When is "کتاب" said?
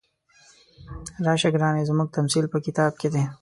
2.65-2.91